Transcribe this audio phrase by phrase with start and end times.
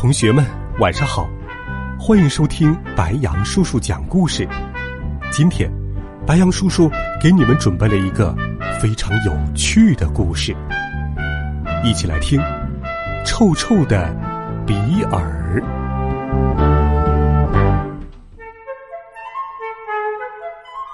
[0.00, 0.46] 同学们，
[0.78, 1.28] 晚上好！
[1.98, 4.48] 欢迎收听白杨叔叔讲故事。
[5.32, 5.68] 今天，
[6.24, 6.88] 白杨叔叔
[7.20, 8.32] 给你们准备了一个
[8.80, 10.56] 非常有趣的故事，
[11.82, 12.40] 一起来听
[13.26, 14.14] 《臭臭的
[14.64, 15.60] 比尔》。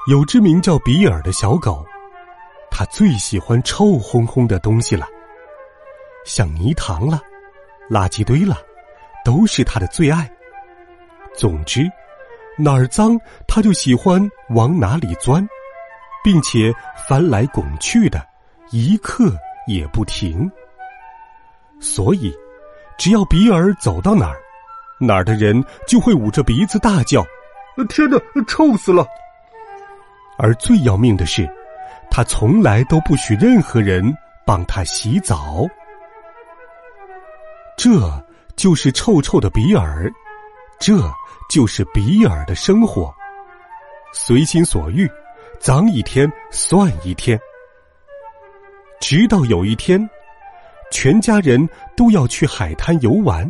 [0.09, 1.84] 有只名叫比尔的小狗，
[2.70, 5.06] 它最喜欢臭烘烘的东西了，
[6.25, 7.20] 像泥塘了。
[7.91, 8.56] 垃圾堆了，
[9.24, 10.30] 都是他的最爱。
[11.36, 11.91] 总之，
[12.56, 15.44] 哪儿脏他就喜欢往哪里钻，
[16.22, 16.72] 并且
[17.08, 18.25] 翻来滚去的，
[18.70, 19.33] 一刻
[19.67, 20.50] 也不停。
[21.80, 22.33] 所以，
[22.97, 24.36] 只要比尔走到哪儿，
[25.00, 27.25] 哪儿的人就会捂着鼻子大叫
[27.91, 29.05] ：“天哪，臭死了！”
[30.39, 31.48] 而最要命的是，
[32.11, 35.67] 他从来都不许任何人帮他洗澡。
[37.77, 37.91] 这
[38.56, 40.12] 就是臭臭的比尔，
[40.78, 40.94] 这
[41.48, 43.14] 就是比尔的生活，
[44.12, 45.11] 随心所欲，
[45.61, 47.38] 脏一天算一天。
[49.00, 50.08] 直到有一天，
[50.91, 53.48] 全家人都要去海滩游玩，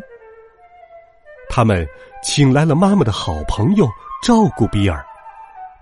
[1.48, 1.86] 他们
[2.22, 3.88] 请来了妈妈的好朋友
[4.22, 5.04] 照顾比尔，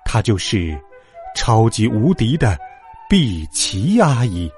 [0.04, 0.78] 她就是
[1.34, 2.58] 超级无敌的
[3.08, 4.50] 碧琪阿姨。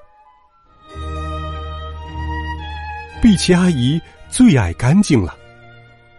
[3.23, 4.01] 碧琪阿姨
[4.35, 5.39] 最爱干净了，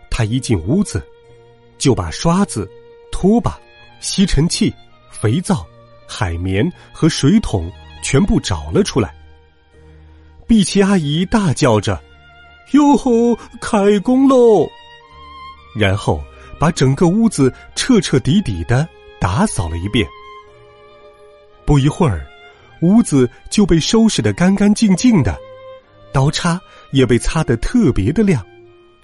[0.10, 1.06] 他一进屋子，
[1.78, 2.66] 就把刷子、
[3.12, 3.60] 拖把、
[4.00, 4.74] 吸尘器、
[5.12, 5.68] 肥皂、
[6.08, 7.70] 海绵和水桶
[8.02, 9.14] 全部找了出来。
[10.48, 12.02] 碧琪阿姨大叫着
[12.72, 14.66] ：“哟吼，开工喽！”
[15.76, 16.24] 然后
[16.58, 18.88] 把整个屋子彻彻底底的
[19.20, 20.08] 打扫了一遍。
[21.66, 22.26] 不一会儿，
[22.80, 25.38] 屋子就被收拾的干干净净的。
[26.16, 26.62] 刀叉
[26.92, 28.42] 也被擦得特别的亮，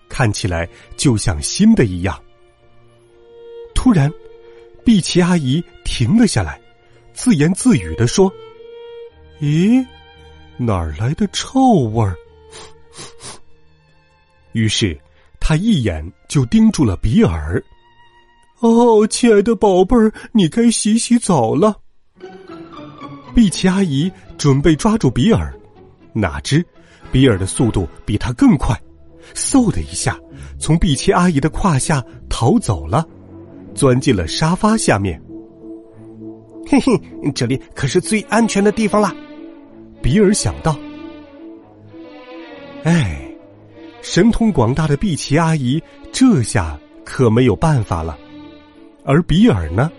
[0.08, 2.18] 看起来就像新的一样。
[3.76, 4.10] 突然，
[4.86, 6.58] 碧琪阿姨停了下来，
[7.14, 8.32] 自言自语的说
[9.44, 9.86] ：“咦，
[10.56, 11.60] 哪儿来的臭
[11.92, 12.16] 味儿？”
[14.54, 14.98] 于是，
[15.38, 17.62] 她一眼就盯住了比尔。
[18.60, 21.78] “哦，亲爱的宝贝儿，你该洗洗澡了。”
[23.36, 25.54] 碧琪阿姨准备抓住比尔，
[26.14, 26.66] 哪知。
[27.12, 28.80] 比尔的速度比他更快，
[29.34, 30.18] 嗖的一下，
[30.60, 33.06] 从碧琪阿姨的胯下逃走了，
[33.76, 35.22] 钻进了沙发下面。
[36.70, 39.14] 嘿嘿，这里可是最安全的地方啦！
[40.02, 40.78] 比尔想到。
[42.84, 43.30] 哎，
[44.02, 45.82] 神通广大的碧琪阿姨
[46.14, 48.18] 这下可没有办法了，
[49.04, 49.92] 而比尔呢，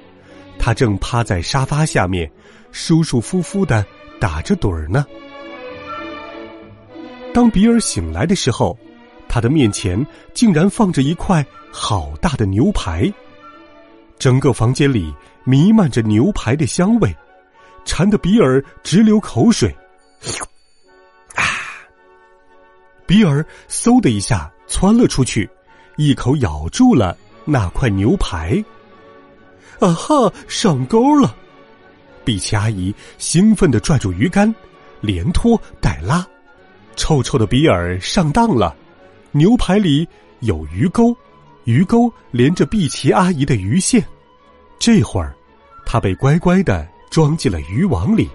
[0.58, 2.30] 他正趴在沙发下面，
[2.70, 3.84] 舒舒服服的
[4.18, 5.04] 打着盹儿呢。
[7.32, 8.78] 当比尔醒来的时候，
[9.28, 13.12] 他的面前竟然放着一块好大的牛排。
[14.18, 15.12] 整个房间里
[15.44, 17.14] 弥漫着牛排的香味，
[17.84, 19.74] 馋得比尔直流口水。
[21.34, 21.42] 啊！
[23.06, 25.48] 比尔嗖的一下窜了出去，
[25.96, 28.62] 一口咬住了那块牛排。
[29.80, 30.32] 啊哈！
[30.46, 31.34] 上钩了！
[32.24, 34.54] 碧琪阿姨兴奋的拽住鱼竿，
[35.00, 36.24] 连拖带拉。
[36.96, 38.74] 臭臭的比尔上当了，
[39.30, 40.06] 牛排里
[40.40, 41.16] 有鱼钩，
[41.64, 44.04] 鱼钩连着碧琪阿姨的鱼线。
[44.78, 45.34] 这会儿，
[45.86, 48.28] 他被乖乖的装进了渔网里。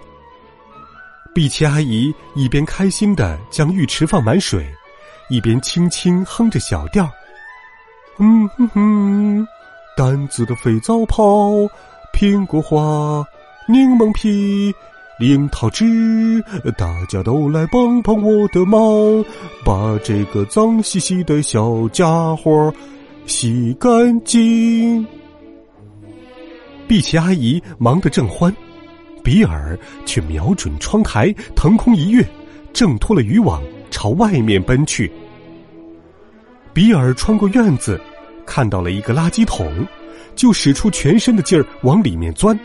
[1.34, 4.68] 碧琪阿姨一边开心的将浴池放满水，
[5.29, 7.07] 一边轻轻哼着小调
[8.18, 9.48] ：“嗯哼哼，
[9.95, 11.51] 淡紫的肥皂泡，
[12.12, 13.24] 苹果花，
[13.68, 14.74] 柠檬皮。”
[15.19, 16.39] 樱桃汁，
[16.77, 19.25] 大家都来帮帮我的忙，
[19.65, 22.71] 把这个脏兮兮的小家伙
[23.25, 25.03] 洗干净。
[26.87, 28.55] 碧琪阿姨忙得正欢，
[29.23, 32.23] 比尔却瞄准窗台，腾空一跃，
[32.71, 33.59] 挣脱了渔网，
[33.89, 35.11] 朝外面奔去。
[36.73, 37.99] 比尔穿过院子，
[38.45, 39.83] 看到了一个垃圾桶，
[40.35, 42.57] 就使出全身的劲儿往里面钻。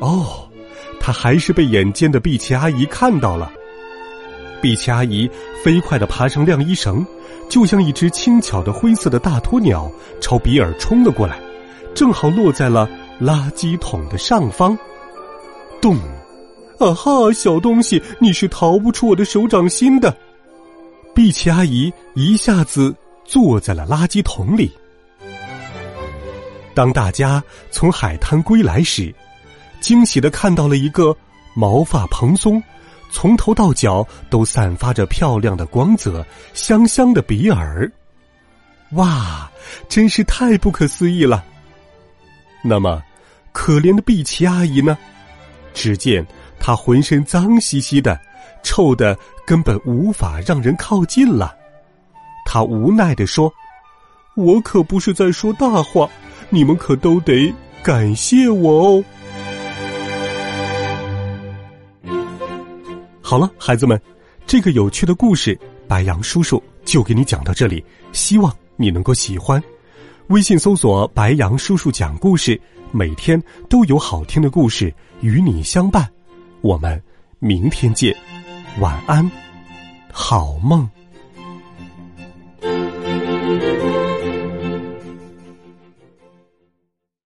[0.00, 0.48] 哦。
[1.04, 3.52] 他还是被眼尖的碧琪阿姨看到了。
[4.62, 5.30] 碧琪阿姨
[5.62, 7.06] 飞快地爬上晾衣绳，
[7.46, 11.38] 就像一只轻巧的灰色的大鸵鸟，朝比尔冲了过来，
[11.94, 12.88] 正好落在了
[13.20, 14.78] 垃圾桶的上方。
[15.78, 15.98] 咚！
[16.78, 20.16] 啊哈，小东西，你是逃不出我的手掌心的。
[21.14, 22.96] 碧琪阿姨一下子
[23.26, 24.72] 坐在了垃圾桶里。
[26.72, 29.14] 当大家从海滩归来时，
[29.84, 31.14] 惊喜的看到了一个
[31.52, 32.62] 毛发蓬松。
[33.10, 37.92] 从头到脚都散发着漂亮的光泽，香香的比尔，
[38.92, 39.52] 哇，
[39.86, 41.44] 真是太不可思议了。
[42.62, 43.02] 那么，
[43.52, 44.96] 可怜的碧琪阿姨呢？
[45.74, 46.26] 只见
[46.58, 48.18] 她浑身脏兮兮的，
[48.62, 49.16] 臭的
[49.46, 51.54] 根本无法让人靠近了。
[52.46, 53.52] 她无奈的说
[54.34, 56.08] ：“我可不是在说大话，
[56.48, 59.04] 你们可都得感谢我哦。”
[63.26, 63.98] 好了，孩子们，
[64.46, 67.82] 这个有趣的故事，白杨叔叔就给你讲到这里。
[68.12, 69.60] 希望你能够喜欢。
[70.26, 72.60] 微信搜索“白杨叔叔讲故事”，
[72.92, 74.92] 每天都有好听的故事
[75.22, 76.06] 与你相伴。
[76.60, 77.02] 我们
[77.38, 78.14] 明天见，
[78.78, 79.28] 晚安，
[80.12, 80.86] 好梦。